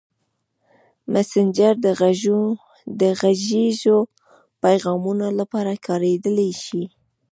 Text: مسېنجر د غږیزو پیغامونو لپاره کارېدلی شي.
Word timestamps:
مسېنجر 1.11 1.73
د 3.01 3.03
غږیزو 3.21 3.97
پیغامونو 4.63 5.27
لپاره 5.39 5.73
کارېدلی 5.87 6.51
شي. 6.63 6.83